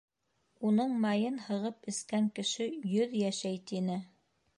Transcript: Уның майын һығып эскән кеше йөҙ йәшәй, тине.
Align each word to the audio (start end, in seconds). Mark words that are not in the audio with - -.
Уның 0.69 0.95
майын 1.03 1.37
һығып 1.47 1.85
эскән 1.93 2.31
кеше 2.39 2.67
йөҙ 2.95 3.15
йәшәй, 3.21 3.61
тине. 3.73 3.99